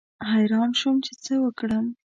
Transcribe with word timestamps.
حیران 0.31 0.69
شوم 0.79 0.95
چې 1.05 1.13
څه 1.23 1.33
وکړم. 1.43 1.85